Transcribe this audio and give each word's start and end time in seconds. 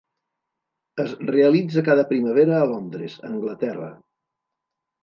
Es 1.03 1.13
realitza 1.33 1.85
cada 1.91 2.07
primavera 2.15 2.57
a 2.63 2.67
Londres, 2.73 3.21
Anglaterra. 3.35 3.97